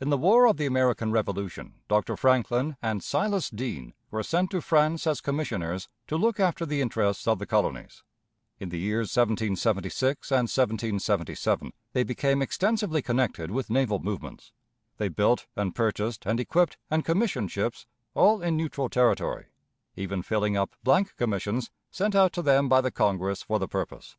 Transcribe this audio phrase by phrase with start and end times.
[0.00, 2.16] In the War of the American Revolution, Dr.
[2.16, 7.26] Franklin and Silas Deane were sent to France as commissioners to look after the interests
[7.26, 8.04] of the colonies.
[8.60, 14.52] In the years 1776 and 1777 they became extensively connected with naval movements.
[14.98, 19.46] They built, and purchased, and equipped, and commissioned ships, all in neutral territory;
[19.96, 24.16] even filling up blank commissions sent out to them by the Congress for the purpose.